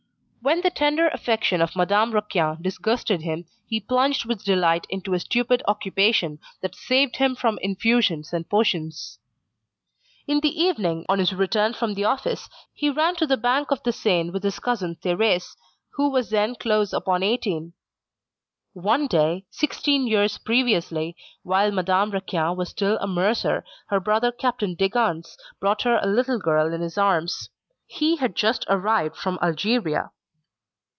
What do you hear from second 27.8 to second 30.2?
He had just arrived from Algeria.